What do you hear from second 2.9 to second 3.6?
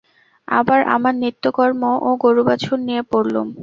পড়লুম।